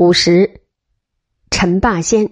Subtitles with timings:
[0.00, 0.60] 五十，
[1.50, 2.30] 陈霸先。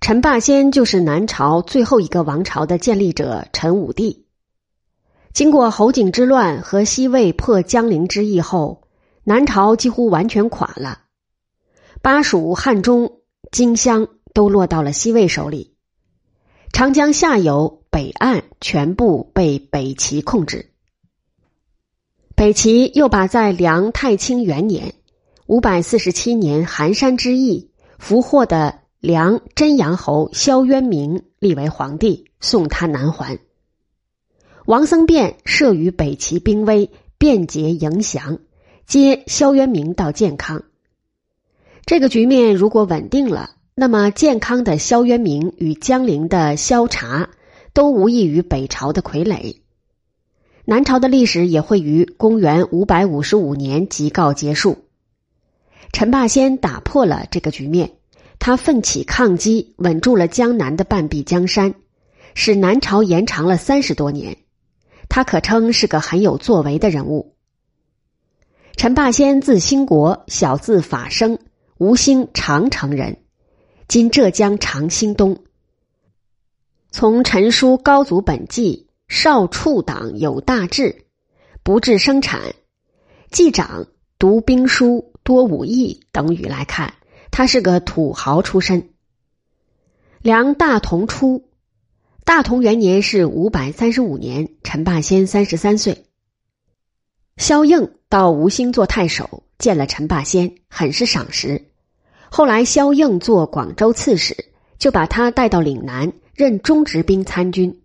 [0.00, 4.28] 陈霸先就是南朝最后一个王朝的建立者陈武帝。
[5.32, 8.86] 经过侯景之乱和西魏破江陵之役后，
[9.24, 11.00] 南朝几乎完全垮了，
[12.02, 13.18] 巴蜀、汉中、
[13.50, 15.74] 荆襄都落到了西魏手里，
[16.72, 20.70] 长江下游、北岸全部被北齐控制。
[22.36, 24.94] 北齐又把在梁太清元年。
[25.52, 33.38] 五百四十七年寒山之役俘获的梁真阳侯萧渊明立为皇帝，送他南还。
[34.64, 36.88] 王僧辩慑于北齐兵威，
[37.18, 38.38] 便捷迎降，
[38.86, 40.62] 接萧渊明到建康。
[41.84, 47.28] 这个局面如果稳定了，那么建康的萧渊明与江陵的萧察
[47.74, 49.56] 都无异于北朝的傀儡。
[50.64, 54.78] 南朝的历史也会于公元五百五十五年即告结束。
[55.92, 57.92] 陈霸先打破了这个局面，
[58.38, 61.74] 他奋起抗击，稳住了江南的半壁江山，
[62.34, 64.36] 使南朝延长了三十多年。
[65.08, 67.34] 他可称是个很有作为的人物。
[68.74, 71.38] 陈霸先字兴国，小字法生，
[71.76, 73.18] 吴兴长城人，
[73.86, 75.44] 今浙江长兴东。
[76.90, 81.04] 从陈书高祖本纪少处党有大志，
[81.62, 82.54] 不治生产，
[83.30, 83.86] 纪长
[84.18, 85.11] 读兵书。
[85.24, 86.94] 多武艺等语来看，
[87.30, 88.90] 他是个土豪出身。
[90.20, 91.48] 梁大同初，
[92.24, 96.04] 大同元年是五百三十五年，陈霸先三十三岁。
[97.36, 101.70] 萧应到吴兴做太守，见了陈霸先，很是赏识。
[102.30, 107.82] 后来萧应做广州刺史，就把他带到岭南任中直兵参军。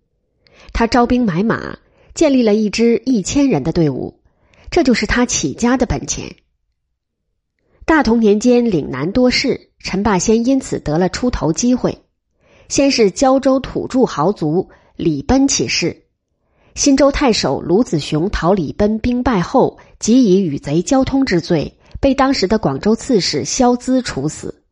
[0.74, 1.78] 他招兵买马，
[2.14, 4.20] 建立了一支一千人的队伍，
[4.70, 6.36] 这就是他起家的本钱。
[7.88, 11.98] 大同年间，岭南多事，陈霸先因此得了出头机会。
[12.68, 16.04] 先是胶州土著豪族李奔起事，
[16.76, 24.64] 新州太守卢子雄讨李奔兵败后，即以与贼交通之罪，被当时的广州刺史萧咨处死。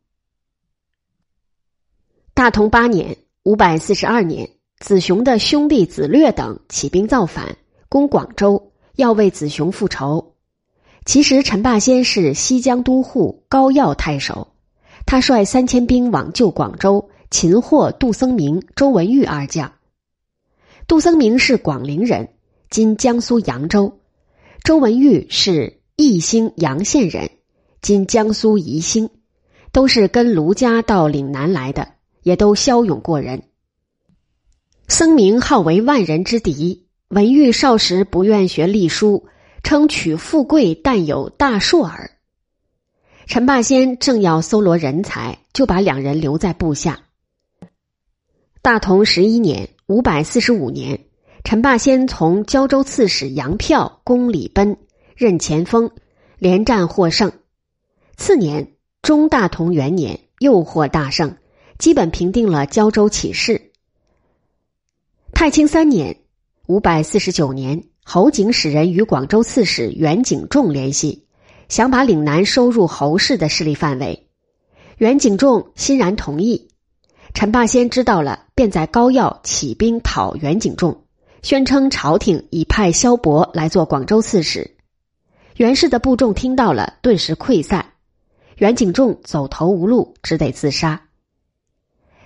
[2.34, 4.46] 大同八年（五百四十二年），
[4.78, 7.56] 子雄的兄弟子略等起兵造反，
[7.88, 10.34] 攻广州，要为子雄复仇。
[11.06, 14.48] 其实陈霸先是西江都护高要太守，
[15.06, 19.72] 他率三千兵往救广州，擒获杜僧明、周文玉二将。
[20.88, 22.30] 杜僧明是广陵人，
[22.70, 24.00] 今江苏扬州；
[24.64, 27.30] 周文玉是宜兴阳县人，
[27.80, 29.08] 今江苏宜兴，
[29.70, 31.92] 都是跟卢家到岭南来的，
[32.24, 33.44] 也都骁勇过人。
[34.88, 39.28] 僧明号为万人之敌，文玉少时不愿学隶书。
[39.66, 42.12] 称取富贵，但有大硕耳。
[43.26, 47.00] 陈霸先正要搜罗人才，就把两人留在部下。
[48.62, 51.06] 大同十一年（五百四十五年），
[51.42, 54.76] 陈霸先从胶州刺史杨票攻李奔，
[55.16, 55.90] 任前锋，
[56.38, 57.32] 连战获胜。
[58.16, 61.38] 次年（中大同元年），又获大胜，
[61.76, 63.72] 基本平定了胶州起事。
[65.34, 66.16] 太清三年
[66.68, 67.82] （五百四十九年）。
[68.08, 71.26] 侯景使人与广州刺史袁景仲联系，
[71.68, 74.28] 想把岭南收入侯氏的势力范围。
[74.98, 76.68] 袁景仲欣然同意。
[77.34, 81.02] 陈霸先知道了，便在高要起兵讨袁景仲，
[81.42, 84.76] 宣称朝廷已派萧伯来做广州刺史。
[85.56, 87.94] 袁氏的部众听到了，顿时溃散。
[88.58, 91.08] 袁景仲走投无路，只得自杀。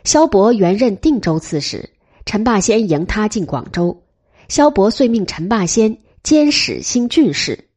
[0.04, 1.88] 萧伯原任定州刺史，
[2.26, 4.02] 陈霸先迎他进广州。
[4.50, 7.68] 萧伯遂命陈霸先兼始兴郡事。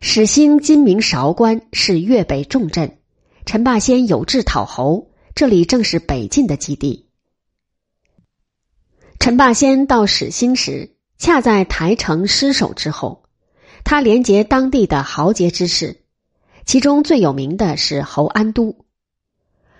[0.00, 2.96] 始兴今名韶关，是粤北重镇。
[3.44, 7.10] 陈霸先有志讨侯，这里正是北晋的基地。
[9.20, 13.24] 陈霸先到始兴时，恰在台城失守之后，
[13.84, 16.00] 他连结当地的豪杰之士，
[16.64, 18.86] 其中最有名的是侯安都。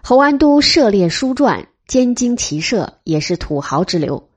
[0.02, 4.28] 侯安都涉猎书传，兼经骑射，也是土豪之流。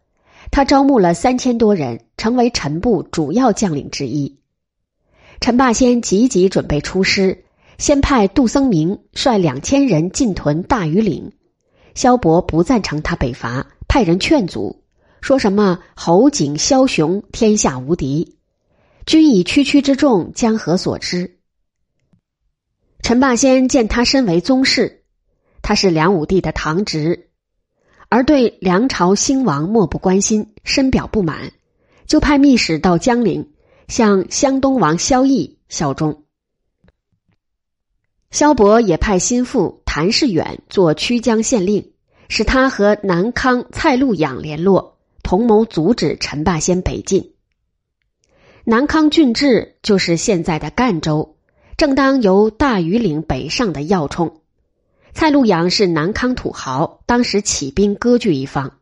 [0.52, 4.40] 他招募了三千多人，成为陈部主要将领之一。
[5.40, 7.46] 陈霸先急急准备出师，
[7.78, 11.34] 先派杜僧明率两千人进屯大余岭。
[11.94, 14.84] 萧伯不赞成他北伐，派人劝阻，
[15.22, 18.38] 说什么侯景、枭雄天下无敌，
[19.06, 21.38] 君以区区之众，江河所知？
[23.02, 25.04] 陈霸先见他身为宗室，
[25.62, 27.27] 他是梁武帝的堂侄。
[28.10, 31.52] 而对梁朝兴亡漠不关心，深表不满，
[32.06, 33.52] 就派密使到江陵，
[33.88, 36.24] 向湘东王萧绎效忠。
[38.32, 41.92] 萧伯也派心腹谭世远做曲江县令，
[42.30, 47.34] 使他和南康蔡路养联络，同谋阻止陈霸先北进。
[48.64, 51.38] 南康郡治就是现在的赣州，
[51.78, 54.42] 正当由大庾岭北上的要冲。
[55.20, 58.78] 蔡路阳是南康土豪，当时起兵割据一方。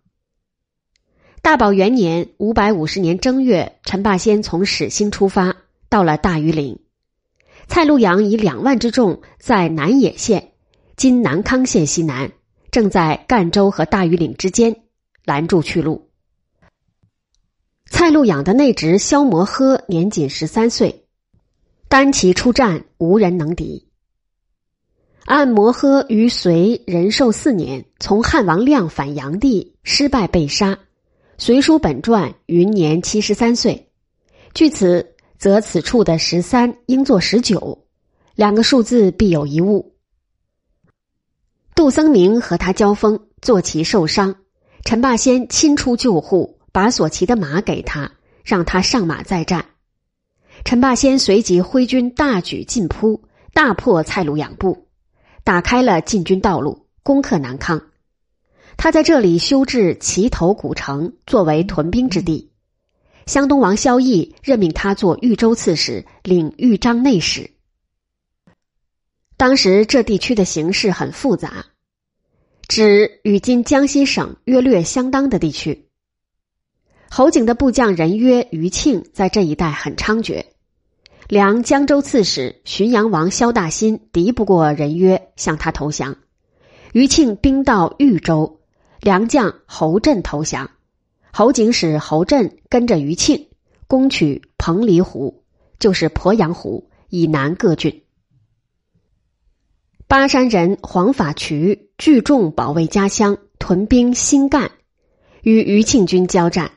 [1.41, 5.55] 大宝元年（五百五十年正月），陈霸先从始兴出发，
[5.87, 6.81] 到了大庾岭。
[7.67, 10.51] 蔡路阳以两万之众在南野县
[10.97, 12.33] （今南康县西南），
[12.69, 14.81] 正在赣州和大庾岭之间
[15.23, 16.09] 拦住去路。
[17.89, 21.05] 蔡路养的内侄萧摩诃年仅十三岁，
[21.87, 23.87] 单骑出战，无人能敌。
[25.25, 30.77] 按摩诃于隋仁寿四年从汉王亮反炀帝，失败被杀。
[31.39, 33.89] 隋书本传云年七十三岁。
[34.53, 37.87] 据此，则此处的十三应作十九，
[38.35, 39.95] 两个数字必有一误。
[41.73, 44.35] 杜僧明和他交锋，坐骑受伤，
[44.83, 48.11] 陈霸先亲出救护，把所骑的马给他，
[48.43, 49.65] 让他上马再战。
[50.63, 53.23] 陈霸先随即挥军大举进扑，
[53.55, 54.84] 大破蔡鲁养部。
[55.45, 57.83] 打开了进军道路，攻克南康。
[58.77, 62.51] 他在这里修治齐头古城，作为屯兵之地。
[63.27, 67.51] 湘东王萧绎任命他做豫州刺史，领豫章内史。
[69.37, 71.67] 当时这地区的形势很复杂，
[72.67, 75.87] 指与今江西省约略相当的地区。
[77.11, 80.43] 侯景的部将人约余庆在这一带很猖獗。
[81.27, 86.17] 梁江州刺史浔阳王萧大新敌不过人约，向他投降。
[86.93, 88.59] 余庆兵到豫州，
[89.01, 90.69] 梁将侯震投降。
[91.33, 93.47] 侯景使侯震跟着余庆
[93.87, 95.43] 攻取彭蠡湖，
[95.79, 98.03] 就是鄱阳湖以南各郡。
[100.07, 104.69] 巴山人黄法渠聚众保卫家乡，屯兵新干，
[105.41, 106.71] 与余庆军交战。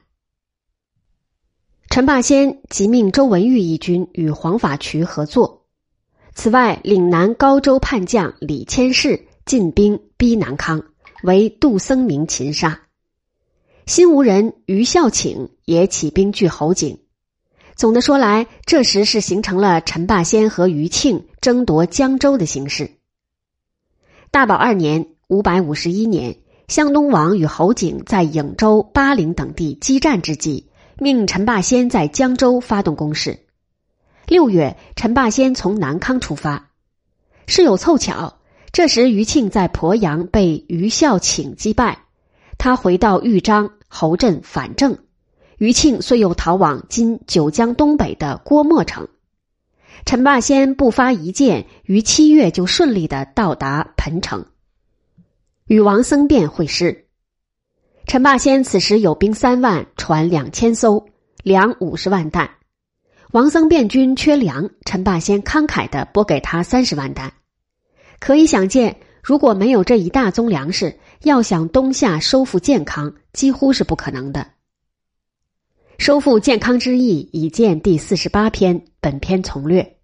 [1.91, 5.65] 陈霸先即命周文玉一军与黄法渠合作。
[6.35, 10.85] 此外，岭南高州叛将李千世进兵逼南康，
[11.23, 12.83] 为杜僧明擒杀。
[13.87, 16.99] 新吴人于孝请也起兵拒侯景。
[17.75, 22.91] 总的说来，这时是形成了陈霸先和余庆争夺江州的形势。
[24.31, 26.37] 大宝二年（五百五十一年），
[26.69, 30.68] 湘东王与侯景在颍州、巴陵等地激战之际。
[31.01, 33.39] 命陈霸先在江州发动攻势。
[34.27, 36.71] 六月，陈霸先从南康出发。
[37.47, 38.39] 事有凑巧，
[38.73, 42.01] 这时余庆在鄱阳被余孝请击败，
[42.59, 44.99] 他回到豫章，侯镇反正，
[45.59, 49.07] 余庆遂又逃往今九江东北的郭沫城。
[50.05, 54.47] 陈霸先不发一箭，于七月就顺利的到达彭城，
[55.67, 57.08] 与王僧辩会师。
[58.09, 61.09] 陈霸先此时有兵三万，船两千艘，
[61.43, 62.49] 粮五十万担。
[63.33, 67.31] 王僧辩军缺粮，陈霸先慷慨的拨给他三十万担。
[68.19, 74.47] 可以想见，如果没有这一大宗粮食，要想东夏收复健康，几乎是不可能的。
[75.99, 79.99] 收复健康之意，已见第四十八篇，本篇从略。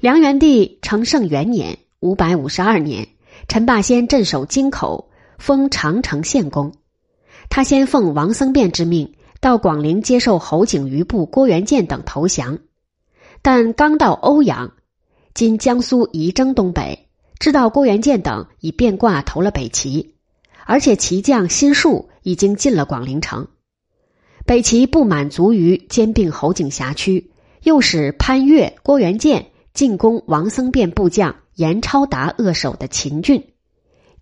[0.00, 3.06] 梁元帝承圣元年（五百五十二年），
[3.48, 5.10] 陈霸先镇守京口。
[5.38, 6.72] 封长城县公，
[7.48, 12.58] 他先奉王僧辩之命到广陵接受侯景余部郭元建等投降，
[13.42, 14.72] 但刚到欧阳
[15.34, 20.14] （今江苏仪征东北），知道郭元建等已变卦投了北齐，
[20.64, 23.48] 而且齐将辛树已经进了广陵城。
[24.46, 33.53] 北齐不满足于兼并侯景辖区，又使潘岳、郭元建进攻王僧辩部将严超达扼守的秦郡。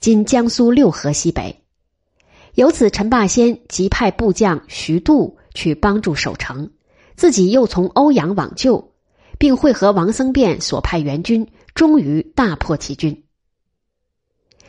[0.03, 1.63] 今江苏六合西北，
[2.55, 6.73] 由此陈霸先即派部将徐度去帮助守城，
[7.15, 8.95] 自己又从欧阳往救，
[9.39, 13.23] 并会合王僧辩所派援军，终于大破齐军。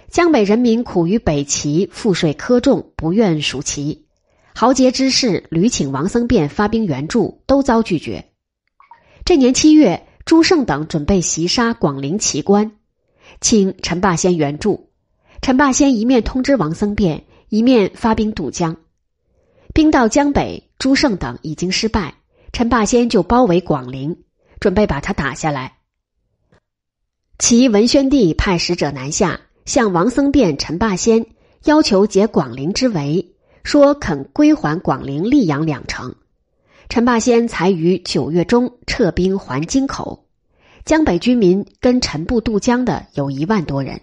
[0.07, 4.05] 江北人民苦于北齐赋税苛重，不愿属齐，
[4.53, 8.29] 豪杰之士屡请王僧辩发兵援助，都遭拒绝。
[9.25, 12.73] 这年七月，朱胜等准备袭杀广陵齐官，
[13.41, 14.91] 请陈霸先援助。
[15.43, 18.77] 陈霸先一面通知王僧辩，一面发兵渡江。
[19.73, 22.13] 兵到江北，朱胜等已经失败，
[22.53, 24.23] 陈霸先就包围广陵，
[24.61, 25.79] 准备把他打下来。
[27.37, 31.25] 其文宣帝派使者南下，向王僧辩、陈霸先
[31.65, 33.35] 要求解广陵之围，
[33.65, 36.15] 说肯归还广陵、溧阳两城。
[36.87, 40.25] 陈霸先才于九月中撤兵还京口，
[40.85, 43.99] 江北居民跟陈部渡江的有一万多人。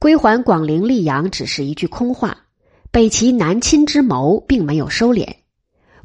[0.00, 2.46] 归还广陵溧阳只是一句空话，
[2.90, 5.28] 北齐南侵之谋并没有收敛。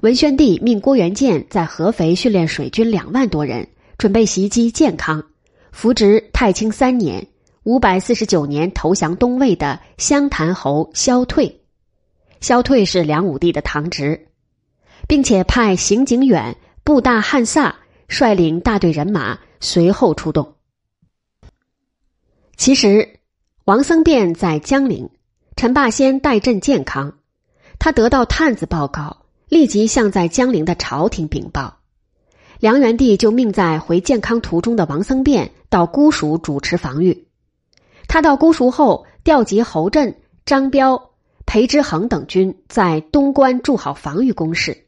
[0.02, 5.24] 文宣帝命郭元建在合肥训练水军两万多人，准备袭击建康。
[5.72, 7.26] 扶植太清三年
[7.64, 11.62] （五百四十九年）投降东魏的湘潭侯萧退。
[12.42, 14.28] 萧退是梁武帝的堂侄，
[15.08, 17.74] 并且派邢景远、布大汉萨
[18.10, 20.56] 率领大队人马随后出动。
[22.58, 23.15] 其实。
[23.66, 25.10] 王僧辩在江陵，
[25.56, 27.18] 陈霸先代镇建康。
[27.80, 31.80] 他得到探子报告，立即向在江陵的朝廷禀报。
[32.60, 37.26] 梁元帝就命在回建康途中的王僧辩到姑蜀主持防御。
[38.08, 41.10] 他到姑蜀后，调集侯震、张彪、
[41.48, 44.86] 裴之衡等军在东关筑好防御工事。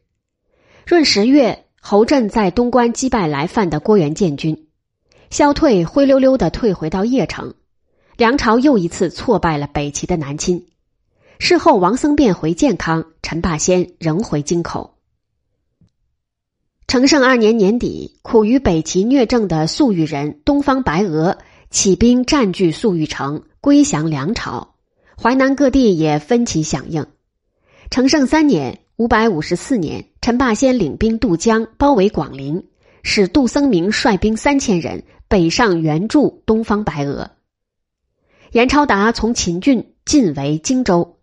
[0.86, 4.68] 闰十月，侯震在东关击败来犯的郭元建军，
[5.30, 7.54] 萧退灰溜溜的退回到邺城。
[8.18, 10.66] 梁朝又一次挫败了北齐的南侵。
[11.38, 14.96] 事后，王僧辩回建康，陈霸先仍回京口。
[16.88, 21.38] 成圣二年年底，苦于北齐虐政的粟裕人东方白俄
[21.70, 24.74] 起兵占据粟裕城，归降梁朝。
[25.16, 27.06] 淮南各地也分起响应。
[27.88, 32.64] 成圣三年（五百五十四年），陈霸先领兵渡江，包围广陵，
[33.04, 37.30] 使杜僧明率兵三千人北上援助东方白俄。
[38.52, 41.18] 严超达从秦郡进围荆州，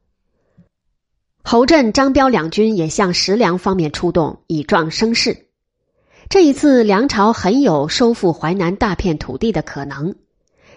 [1.44, 5.48] 侯震、张彪两军也向石梁方面出动，以壮声势。
[6.30, 10.16] 这一次，梁朝很有收复淮南大片土地的可能，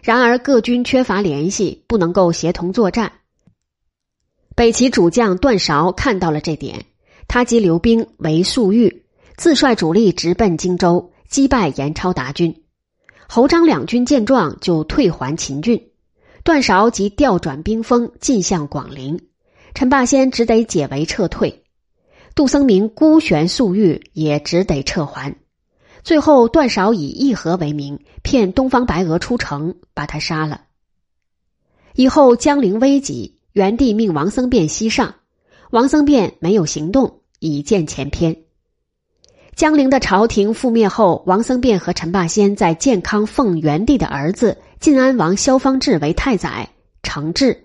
[0.02, 3.12] 然而各军缺乏联系，不能够协同作战。
[4.54, 6.86] 北齐主将段韶看到了这点，
[7.28, 9.04] 他即留兵为粟裕，
[9.36, 12.62] 自率主力直奔荆州，击败严超达军。
[13.28, 15.87] 侯张两军见状，就退还秦郡。
[16.44, 19.20] 段韶即调转兵锋进向广陵，
[19.74, 21.64] 陈霸先只得解围撤退。
[22.34, 25.36] 杜僧明孤悬粟裕，也只得撤还。
[26.04, 30.62] 最后，段韶以议和为名骗东方白俄出城，把他杀了。
[31.94, 35.16] 以后江陵危急，元帝命王僧辩西上，
[35.70, 38.36] 王僧辩没有行动，以见前篇。
[39.56, 44.58] 江陵的朝廷覆灭后，王僧辩和陈霸先在建康奉元帝的儿子。
[44.80, 46.70] 晋安王萧方智为太宰，
[47.02, 47.64] 承制。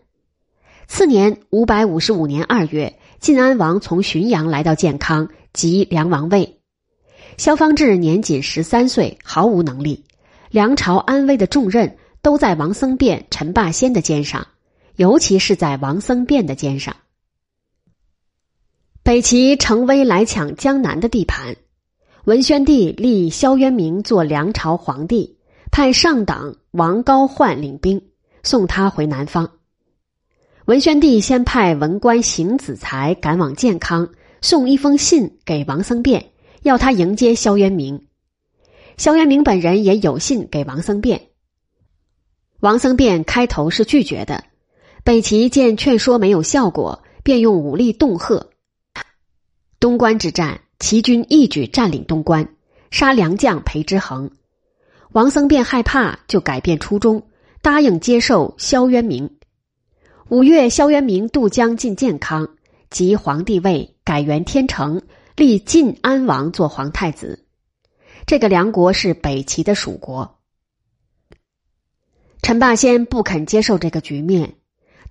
[0.88, 6.60] 次年五百五十五年二月，晋安王从浔阳来到建康，即梁王位。
[7.38, 10.05] 萧方智年仅十三岁，毫无能力。
[10.50, 14.48] 梁朝安危的重任都在王僧辩、陈霸先的肩上，
[14.96, 16.96] 尤其是在王僧辩的肩上。
[19.03, 21.58] 北齐成威来抢江南的地盘，
[22.25, 25.38] 文宣帝立萧渊明做梁朝皇帝。
[25.74, 28.00] 派上党王高焕领兵
[28.44, 29.53] 送他回南方。
[30.65, 34.08] 文宣帝先派文官邢子才赶往建康，
[34.39, 36.30] 送一封信给王僧辩，
[36.62, 38.06] 要他迎接萧渊明。
[38.98, 41.30] 萧渊明本人也有信给王僧辩。
[42.60, 44.44] 王僧辩开头是拒绝的，
[45.03, 48.46] 北齐见劝说没有效果，便用武力恫吓。
[49.80, 52.48] 东关之战，齐军一举占领东关，
[52.92, 54.30] 杀良将裴之衡。
[55.13, 57.22] 王僧辩害怕，就改变初衷，
[57.62, 59.38] 答应接受萧渊明。
[60.29, 62.50] 五月，萧渊明渡江进建康，
[62.89, 65.03] 即皇帝位，改元天成，
[65.36, 67.46] 立晋安王做皇太子。
[68.25, 70.39] 这个梁国是北齐的属国。
[72.41, 74.55] 陈霸先不肯接受这个局面，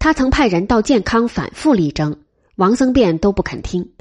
[0.00, 2.24] 他曾派人到建康反复力争，
[2.56, 3.92] 王僧辩都不肯听。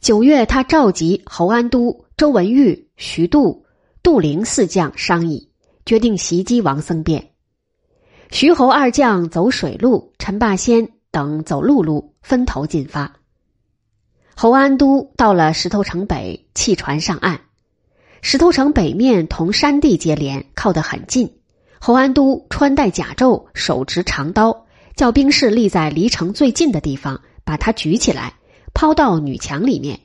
[0.00, 3.65] 九月，他召集侯安都、周文玉、徐度。
[4.06, 5.48] 杜陵四将商议，
[5.84, 7.30] 决定袭击王僧辩。
[8.30, 13.16] 徐侯二将走水路，陈霸先等走陆路，分头进发。
[14.36, 17.40] 侯安都到了石头城北，弃船上岸。
[18.22, 21.40] 石头城北面同山地接连，靠得很近。
[21.80, 28.34] 侯安都穿戴甲胄，手持长刀，叫兵士立在离城最近的地方，把他举起来，
[28.72, 29.98] 抛到女墙里面。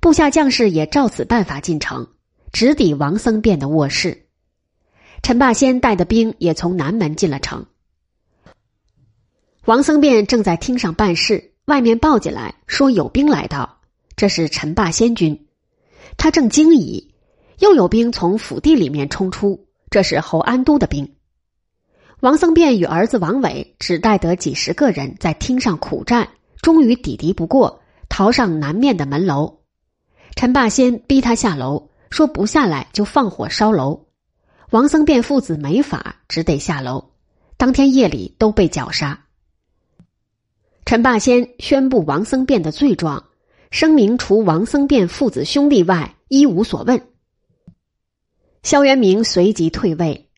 [0.00, 2.08] 部下将士也照此办法进城。
[2.52, 4.26] 直抵王僧辩的卧室，
[5.22, 7.66] 陈霸先带的兵也从南门进了城。
[9.66, 13.80] 王僧辩正在厅上办事，外面报进来说有兵来到，
[14.16, 15.46] 这是陈霸先军。
[16.16, 17.14] 他正惊疑，
[17.58, 21.14] 又有兵从府地里面冲出，这是侯安都的兵。
[22.20, 26.30] 王僧辩与儿子王伟只带得几十个人在厅上苦战，
[26.60, 29.60] 终于抵敌不过，逃上南面的门楼。
[30.34, 31.89] 陈霸先逼他下楼。
[32.10, 34.06] 说不下来就放火烧楼。
[34.70, 37.10] 王僧辩父子没法，只得下楼。
[37.56, 39.26] 当天夜里都被绞杀。
[40.84, 43.24] 陈霸先宣布王僧辩的罪状，
[43.70, 47.06] 声明除王僧辩父子兄弟外，一无所问。
[48.62, 50.28] 萧元明随即退位。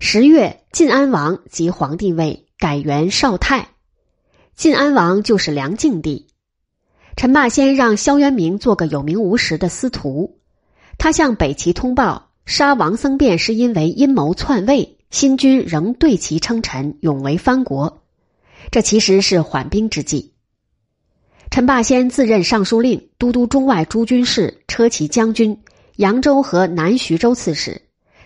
[0.00, 3.70] 十月，晋安王即皇帝位，改元少泰。
[4.54, 6.28] 晋安王就是梁敬帝。
[7.16, 10.37] 陈霸先让萧元明做个有名无实的司徒。
[10.98, 18.02] 他向北齐通报，杀王僧辩是因为阴谋篡位，新君仍对其称臣，永为藩国。
[18.70, 20.34] 这其实是缓兵之计。
[21.50, 25.62] 陈霸先自任尚书令、都督中外诸军事、车骑将军、
[25.96, 27.80] 扬州和南徐州刺史。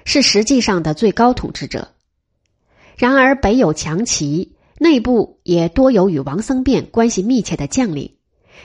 [0.05, 1.93] 是实际上的最高统治者。
[2.97, 8.17] 然而，北有强齐，内部也多有与王僧辩关系密切的将领。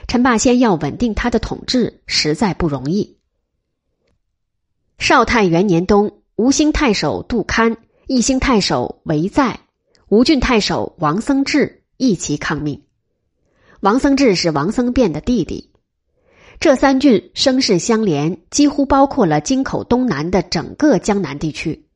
[0.08, 3.17] 陈霸先要稳定他的统治，实在不容易。
[4.98, 7.76] 少泰元年冬，吴兴太守杜堪、
[8.08, 9.60] 义兴太守韦在、
[10.08, 12.82] 吴郡太守王僧智一齐抗命。
[13.80, 15.70] 王僧智是王僧辩的弟弟。
[16.58, 21.86] 这三郡声势相连，几乎包括了京口东南的整个江南地区。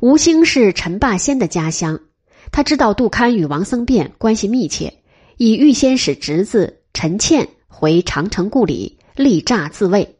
[0.00, 2.00] 吴兴是陈霸先的家乡，
[2.50, 4.92] 他知道杜堪与王僧辩关系密切，
[5.36, 10.18] 已预先使侄子陈倩回长城故里立诈自卫。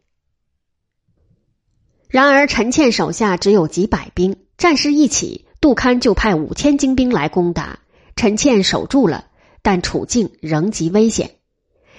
[2.13, 7.79] 然而，陈倩手下只有几百兵，战事一起，杜堪就派五千精兵来攻打。
[8.17, 9.29] 陈倩守住了，
[9.63, 11.31] 但处境仍极危险。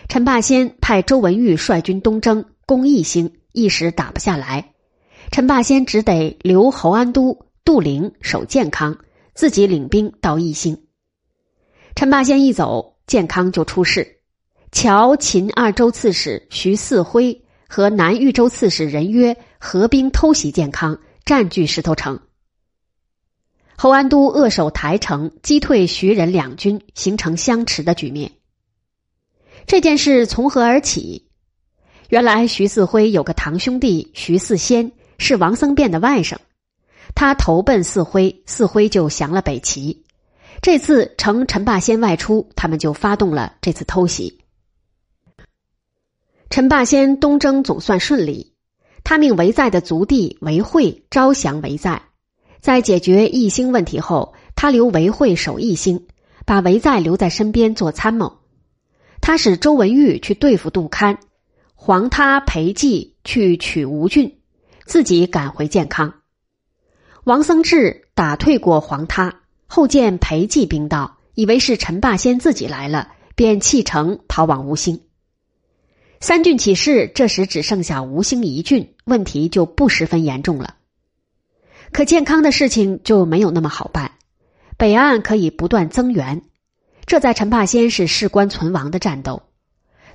[0.07, 4.73] 陈霸先派周文玉率军东征，攻义兴，一时打不下来。
[5.31, 8.95] 陈霸先只得留侯安都、杜陵守建康，
[9.33, 10.77] 自己领兵到义兴。
[11.95, 14.19] 陈霸先一走，建康就出事。
[14.71, 22.19] 乔秦二州刺史徐四辉和南豫州刺史任约合兵偷袭建康，占据石头城。
[23.77, 28.33] 侯安都扼守台城，击退徐人两军，形成相持的局面。
[29.65, 31.29] 这件事从何而起？
[32.09, 36.35] 原来徐四辉有个堂兄弟徐四仙，是王僧辩的外甥。
[37.15, 40.05] 他投奔四辉，四辉就降了北齐。
[40.61, 44.41] 这次乘陈霸先外出，他们就发动了这次偷袭。
[46.49, 48.52] 陈霸先东征总算顺利，
[49.03, 52.03] 他命韦在的族弟韦惠招降韦在。
[52.61, 56.07] 在解决义兴问题后，他留韦惠守义兴，
[56.45, 58.39] 把韦在留在身边做参谋。
[59.19, 61.19] 他使周文玉去对付杜堪，
[61.75, 64.37] 黄他裴寂去取吴郡，
[64.85, 66.13] 自己赶回建康。
[67.25, 75.01] 王僧智打退过黄他，后见裴寂兵到，以为是陈霸先自己来了，便弃城逃往吴兴。
[76.23, 80.75] 三郡起事，这时只剩下吴兴一郡，问题就不十分严重了。
[81.91, 84.13] 可健康的事情就没有那么好办，
[84.77, 86.43] 北岸可以不断增援。
[87.05, 89.43] 这在陈霸先是事关存亡的战斗。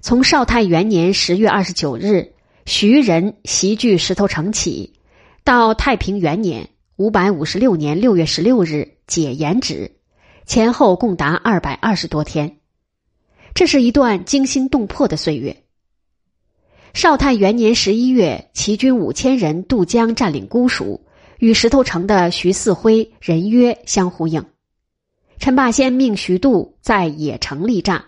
[0.00, 2.32] 从绍泰元年十月二十九日
[2.64, 4.94] 徐人袭据石头城起，
[5.44, 9.92] 到太平元年五百五十六年六月十六日解严止，
[10.46, 12.56] 前后共达二百二十多天。
[13.52, 15.64] 这是一段惊心动魄的岁月。
[16.94, 21.07] 绍泰元年十一月，齐军五千人渡江占领姑蜀，
[21.38, 24.44] 与石头城的徐四辉、任约相呼应。
[25.38, 28.03] 陈霸先命徐度在野城立栅，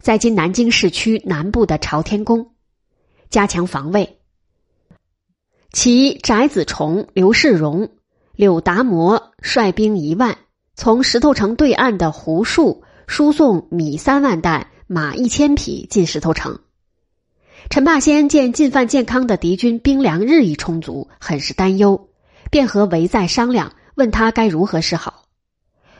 [0.00, 2.50] 在今南京市区南部的朝天宫，
[3.30, 4.18] 加强防卫。
[5.72, 7.90] 其翟子重、刘世荣、
[8.34, 10.38] 柳达摩率兵一万，
[10.74, 16.58] 从石头城对岸的胡树输送米三万担、马一千匹进石头城。
[17.70, 22.08] 陈霸先见进犯健康的敌军兵粮日益充足，很是担忧，
[22.50, 25.24] 便和韦在商量，问他该如何是好。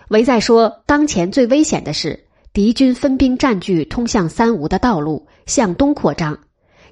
[0.08, 6.38] 韦在说：“当前最危险的是敌军分兵占据通向三吴的道路，向东扩张，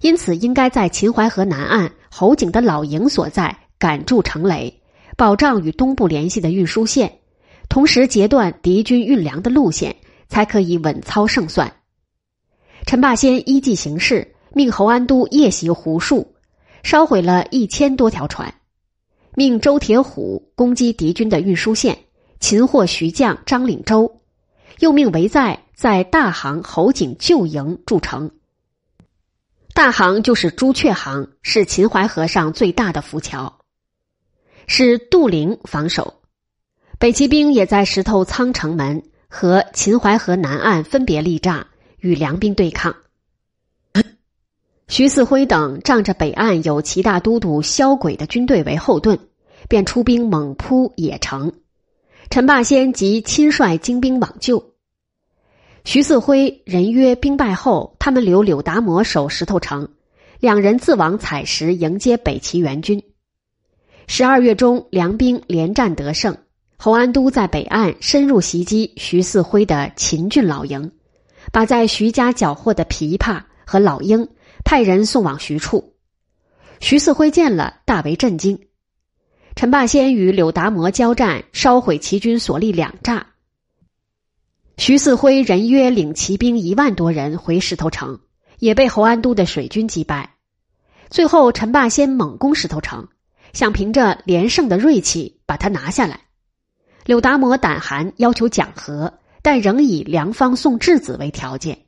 [0.01, 4.81] 因此应该在秦淮河南岸侯景的老营所在赶筑城垒，
[5.17, 7.19] 保障与东部联系的运输线，
[7.69, 9.95] 同时截断敌军运粮的路线，
[10.29, 11.71] 才可以稳操胜算。”
[12.85, 16.35] 陈霸先依计行事，命侯安都夜袭胡墅，
[16.83, 18.55] 烧毁了一千多条船，
[19.35, 21.99] 命周铁虎攻击敌军的运输线。
[22.41, 24.21] 擒获徐将张领洲，
[24.81, 28.33] 又命韦在在大行侯景旧营筑城。
[29.75, 33.61] 大行就是朱雀行，是秦淮河上最大的浮桥，
[34.67, 36.15] 是杜陵防守。
[36.99, 41.67] 北齐兵也在石头仓城门和秦淮河南岸分别立栅，
[42.01, 42.97] 与梁兵对抗。
[44.93, 49.19] 徐四辉等仗着北岸有齐大都督萧轨的军队为后盾，
[49.67, 51.51] 便出兵猛扑野城。
[52.29, 54.75] 陈霸先即亲率精兵往救。
[55.87, 59.89] 徐四辉、人约兵败后，他们留柳达摩守石头城，
[60.41, 63.03] 两人自往采石迎接北齐援军。
[64.07, 66.37] 十二月中，梁兵连战得胜，
[66.77, 70.93] 侯安都在北岸深入袭击徐四辉的秦郡老营，
[71.51, 74.29] 把在徐家缴获的琵琶和老鹰
[74.64, 75.96] 派人送往徐处。
[76.81, 78.68] 徐四辉见了，大为震惊。
[79.55, 83.22] 陈霸先与柳达摩交战，烧毁齐军所立两栅。
[84.77, 88.20] 徐四辉人约领骑兵一万多人回石头城，
[88.59, 90.35] 也被侯安都的水军击败。
[91.11, 93.09] 最后，陈霸先猛攻石头城。
[93.53, 96.20] 想凭着连胜的锐气把他拿下来，
[97.05, 101.82] 柳达摩胆寒，要求讲和，但仍以梁方送质子为条件。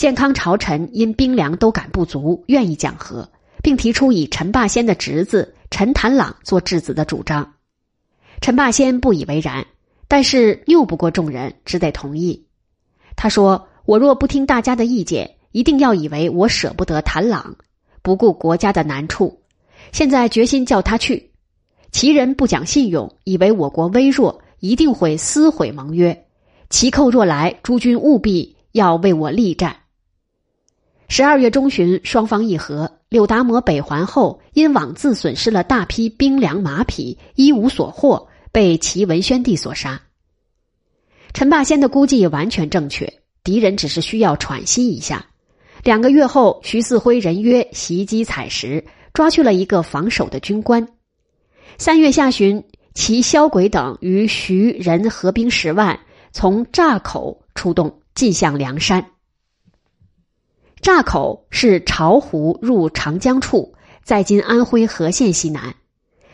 [0.00, 3.28] 健康朝臣因兵粮都赶不足，愿意讲和，
[3.62, 7.52] 并提出以陈霸先的侄子陈谭朗做质子的主张。
[8.40, 9.66] 陈霸先不以为然，
[10.08, 12.46] 但是拗不过众人，只得同意。
[13.14, 17.56] 他说：“我若不听大家的意见，一定要以为我舍不得谭朗，
[18.00, 19.42] 不顾国家的难处。”
[19.92, 21.30] 现在决心叫他去，
[21.92, 26.24] 齐人不讲信用，以为我国微弱，一定会撕毁盟约。
[26.70, 29.76] 齐寇若来，诸君务必要为我力战。
[31.12, 32.88] 十二月中旬，双方议和。
[33.08, 40.00] 柳达摩北还后，因枉自损失了大批兵粮马匹，一无所获，被齐文宣帝所杀。
[41.34, 45.26] 陈霸先的估计完全正确，敌人只是需要喘息一下。
[45.82, 48.84] 两个月后，徐四辉人约袭击采石。
[49.12, 50.86] 抓去了一个防守的军官。
[51.76, 52.62] 三月下旬，
[52.94, 55.98] 齐萧轨等与徐人合兵十万，
[56.30, 59.04] 从栅口出动，进向梁山。
[60.82, 65.74] 闸口是巢湖入长江处，在今安徽和县西南；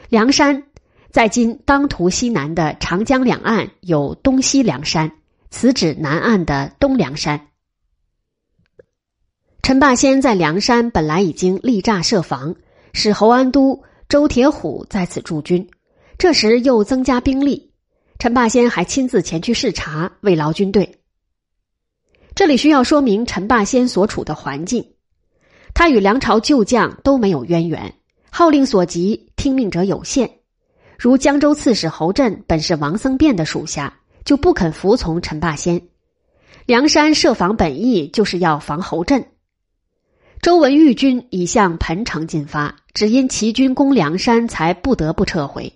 [0.09, 0.65] 梁山
[1.11, 5.11] 在今当涂西南的长江两岸有东西梁山，
[5.51, 7.49] 此指南岸的东梁山。
[9.63, 12.55] 陈霸先在梁山本来已经立栅设防。
[12.93, 15.69] 使侯安都、周铁虎在此驻军，
[16.17, 17.73] 这时又增加兵力。
[18.19, 21.01] 陈霸先还亲自前去视察，慰劳军队。
[22.37, 24.93] 这里需要说明陈霸先所处的环境，
[25.73, 27.95] 他与梁朝旧将都没有渊源，
[28.31, 30.31] 号令所及，听命者有限。
[30.99, 35.81] 如江州刺史侯震本是王僧辩的属下，就不肯服从陈霸先。
[36.67, 39.25] 梁山设防本意就是要防侯震。
[40.43, 45.73] 周文玉军已向彭城进发，只因齐军攻梁山，才不得不撤回。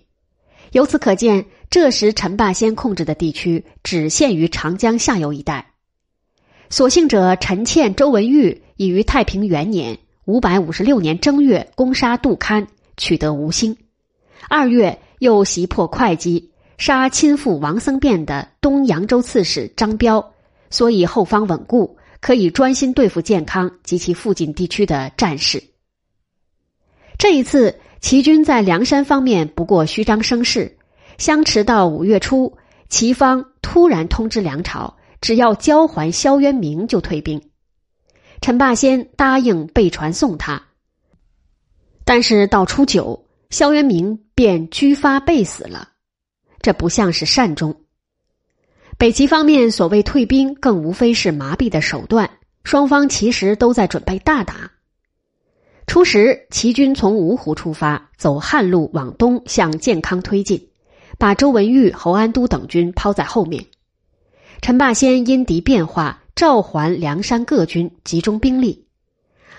[0.73, 5.70] 由此可见，这时陈霸先控制的地区只限于长江下游一带。
[6.71, 13.75] 所幸者陈倩、周文玉已于太平元年（五百五十六年）正月攻杀杜堪，取得吴兴；
[14.47, 20.31] 二月又袭破会稽，杀亲附王僧辩的东扬州刺史张彪，
[20.69, 21.97] 所以后方稳固。
[22.21, 25.63] 可以专心对付健康及其附近地区的战事。
[27.17, 30.77] 这一次，齐军在梁山方面不过虚张声势。
[31.17, 32.55] 相持到五月初，
[32.89, 37.41] 齐方突然通知梁朝，只要交还萧渊明就退兵。
[38.41, 40.63] 陈霸先答应备船送他，
[42.03, 45.89] 但是到初九，萧渊明便居发被死了。
[46.61, 47.81] 这不像是善终。
[48.97, 52.29] 北齐方面所谓退兵，更无非是麻痹的手段。
[52.63, 54.71] 双方其实都在准备大打。
[55.87, 60.69] 初时，齐军从芜湖出发，走汉路往东向建康推进，
[61.17, 63.65] 把周文玉、侯安都等军抛在后面。
[64.61, 68.85] 陈霸先因敌变化，召还梁山各军，集中兵力。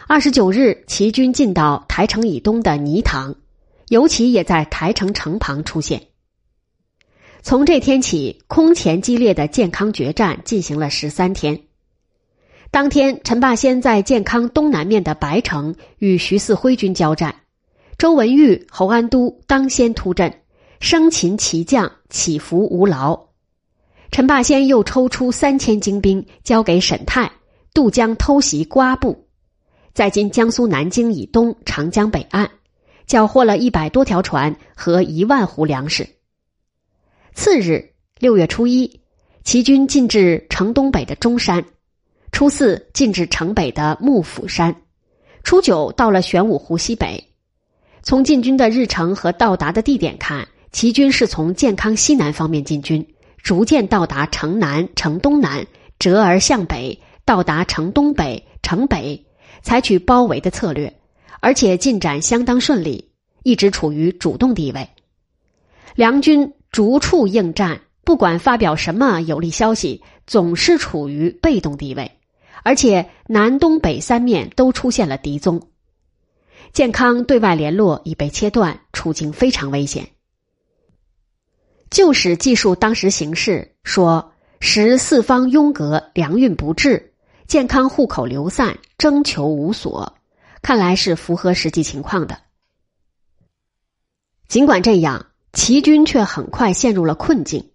[0.07, 3.35] 二十九日，齐军进到台城以东的泥塘，
[3.89, 6.01] 尤其也在台城城旁出现。
[7.43, 11.63] 从这天起，空前激烈的健康决战进行了十三天。
[12.71, 17.35] 当天，陈霸先在健康东南面的白城与徐四辉军交战，
[17.99, 20.43] 周文玉、侯安都当先突阵，
[20.79, 23.32] 生擒骑将，起伏无劳。
[24.13, 27.33] 陈霸先又抽出三千精兵交给沈泰，
[27.73, 29.27] 渡江偷袭瓜埠，
[29.95, 32.51] 在今江苏南京以东长江北岸，
[33.07, 36.07] 缴获了一百多条船和一万斛粮食。
[37.33, 39.01] 次日，六月初一，
[39.45, 41.63] 齐军进至城东北的中山；
[42.33, 44.75] 初四，进至城北的幕府山；
[45.43, 47.33] 初九，到了玄武湖西北。
[48.03, 53.03] 从进军的日程和到达的地点看，齐军是从健康西南方面进军，
[53.43, 55.67] 逐渐到达城南、城东南，
[55.99, 59.27] 折而向北，到达城东北、城北，
[59.63, 61.01] 采取包围的策略，
[61.41, 63.11] 而且进展相当顺利，
[63.43, 64.89] 一直处于主动地位。
[65.95, 72.11] 梁军逐处应战，不管发表什么有利消息，总是处于被动地位，
[72.63, 75.61] 而且南东北三面都出现了敌踪。
[76.73, 80.09] 健康对外联络已被切断，处境非常危险。
[81.93, 87.13] 就史记述当时形势，说时四方拥隔，粮运不至，
[87.47, 90.15] 健康户口流散，征求无所，
[90.63, 92.39] 看来是符合实际情况的。
[94.49, 97.71] 尽管这样，齐军却很快陷入了困境，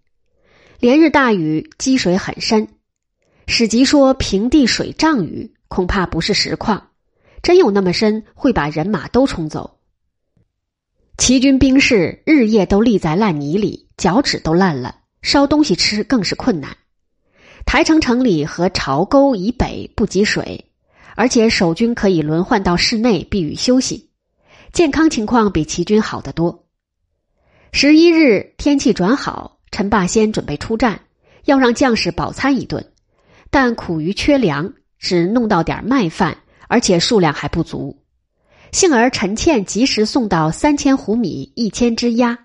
[0.80, 2.70] 连日大雨，积水很深。
[3.46, 6.90] 史籍说平地水涨雨，恐怕不是实况。
[7.44, 9.77] 真有那么深，会把人马都冲走。
[11.18, 16.78] 齐军兵士日夜都立在烂泥里，脚趾都烂了，烧东西吃更是困难。
[17.66, 20.72] 台城城里和巢沟以北不积水，
[21.16, 24.12] 而且守军可以轮换到室内避雨休息，
[24.72, 26.66] 健康情况比齐军好得多。
[27.72, 31.02] 十一日天气转好，陈霸先准备出战，
[31.46, 32.94] 要让将士饱餐一顿，
[33.50, 36.38] 但苦于缺粮，只弄到点麦饭，
[36.70, 38.04] 而且数量还不足。
[38.72, 42.38] 幸而陈倩及时送到三千斛米、一千只鸭，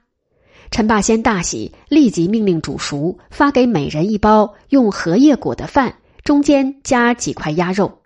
[0.70, 8.00] 陈霸先大喜，立即命令煮熟，发给每人一包用荷叶裹的饭，中间加几块鸭肉。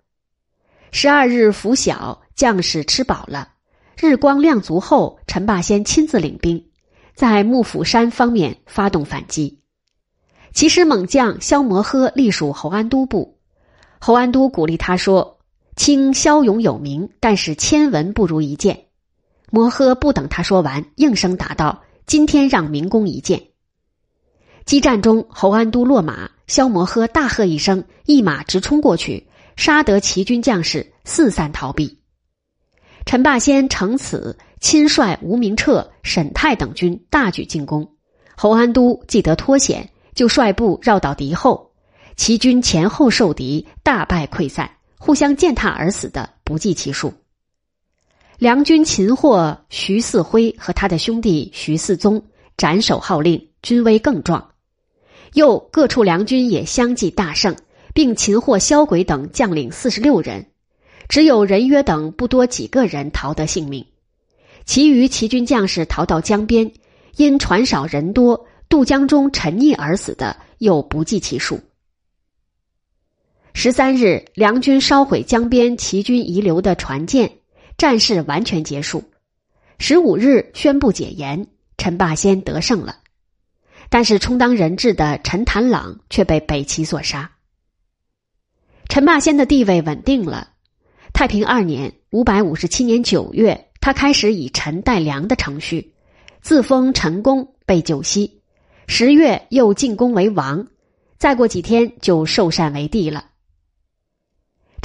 [0.91, 3.49] 十二日拂晓，将士吃饱了，
[3.99, 6.65] 日光亮足后，陈霸先亲自领兵，
[7.13, 9.59] 在幕府山方面发动反击。
[10.53, 13.37] 其实猛将萧摩诃隶属侯安都部，
[13.99, 15.36] 侯安都鼓励他说。
[15.77, 18.85] 卿骁勇有名，但是千文不如一见。
[19.51, 23.41] 摩诃不等他说完，应声答道：“今天让明公一见。”
[24.65, 31.99] 激战中，侯安都落马，萧摩诃大喝一声，一马直冲过去，杀得齐军将士四散逃避。
[33.05, 37.87] 陈霸先乘此，亲率吴明彻、沈泰等军大举进攻。
[38.35, 41.71] 侯安都既得脱险，就率部绕到敌后，
[42.15, 44.69] 齐军前后受敌，大败溃散。
[44.97, 47.13] 互相践踏而死的不计其数。
[48.37, 52.23] 梁军擒获徐四辉和他的兄弟徐四宗，
[52.55, 54.51] 斩首号令，军威更壮。
[55.33, 57.55] 又各处梁军也相继大胜，
[57.93, 60.47] 并擒获萧轨等将领四十六人，
[61.09, 63.85] 只有任约等不多几个人逃得性命，
[64.65, 66.71] 其余齐军将士逃到江边，
[67.15, 71.59] 因船少人多，渡江中沉溺而死的又不计其数。
[73.59, 77.39] 十三日，梁军烧毁江边齐军遗留的船舰，
[77.75, 79.03] 战事完全结束。
[79.79, 82.99] 十五日宣布解严，陈霸先得胜了。
[83.89, 87.31] 但是充当人质的陈坛朗却被北齐所杀。
[88.89, 90.49] 陈霸先的地位稳定了。
[91.11, 95.95] 太平二年（五百五十七年九月），他开始以陈代梁的程序，
[96.43, 98.39] 自封陈公，被救西。
[98.85, 100.67] 十月又进宫为王，
[101.17, 103.25] 再过几天就受禅为帝了。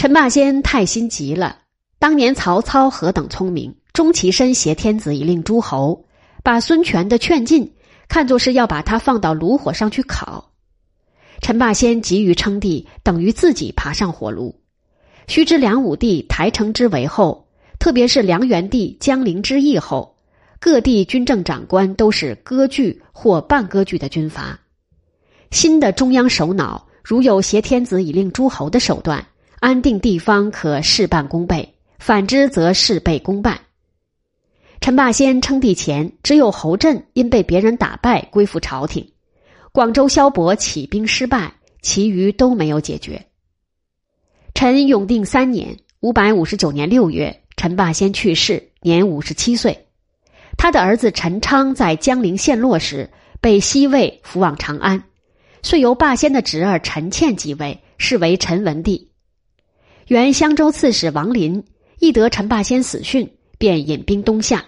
[0.02, 1.60] 陈霸先太心急了。
[2.00, 6.06] 当年曹操何等聪明，终其身挟天子以令诸侯，
[6.42, 7.72] 把孙权的劝进
[8.08, 10.50] 看作是要把他放到炉火上去烤。
[11.40, 14.52] 陈霸先急于称帝，等于自己爬上火炉。
[15.28, 17.46] 须知梁武帝台城之围后，
[17.78, 20.16] 特别是梁元帝江陵之役后，
[20.58, 24.58] 各地军政长官都是割据或半割据的军阀。
[25.52, 29.24] 新的中央首脑如有挟天子以令诸侯的手段。
[29.62, 33.60] 安定地方可事半功倍，反之则事倍功半。
[34.80, 39.08] 陈霸先称帝前，只有侯震因被别人打败归附朝廷，
[39.70, 43.24] 广州萧伯起兵失败，其余都没有解决。
[44.52, 49.86] 陈永定三年（五百五十九年六月），陈霸先去世，年五十七岁。
[50.58, 53.08] 他的儿子陈昌在江陵陷落时
[53.40, 55.04] 被西魏俘往长安，
[55.62, 59.11] 遂由霸先的侄儿陈倩继位，是为陈文帝。
[60.12, 61.64] 原襄州刺史王林
[61.98, 64.62] 一得陈霸先死讯，便引兵东下。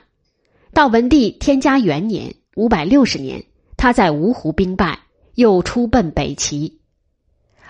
[0.72, 3.44] 到文帝天嘉元年（五百六十年），
[3.76, 4.98] 他在芜湖兵败，
[5.35, 6.80] 又出奔北齐。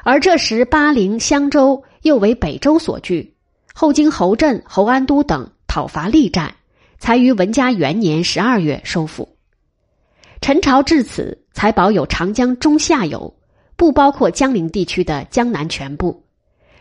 [0.04, 3.34] 而这时巴陵、襄州又为北周所据，
[3.74, 6.54] 后经侯震、侯安都等讨伐力战，
[7.00, 9.28] 才于文嘉元年十二月收复。
[10.40, 13.34] 陈朝至此才保有长江中下游，
[13.74, 16.23] 不包括江陵地区的江南全部。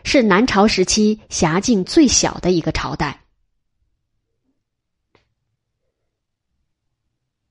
[0.04, 3.23] 是南朝时期辖境最小的一个朝代。